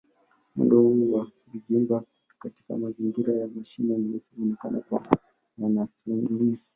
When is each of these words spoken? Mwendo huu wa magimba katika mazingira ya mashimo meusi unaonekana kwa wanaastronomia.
Mwendo 0.55 0.81
huu 0.81 1.11
wa 1.11 1.31
magimba 1.53 2.03
katika 2.39 2.77
mazingira 2.77 3.33
ya 3.33 3.47
mashimo 3.47 3.97
meusi 3.97 4.27
unaonekana 4.37 4.79
kwa 4.79 5.17
wanaastronomia. 5.57 6.59